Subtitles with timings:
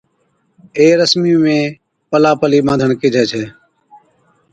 [0.77, 1.47] اي رسمِي نُون
[2.09, 3.43] پلا پلي ٻانڌڻ ڪيهجَي ڇَي